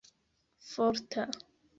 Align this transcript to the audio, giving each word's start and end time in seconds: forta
forta 0.71 1.27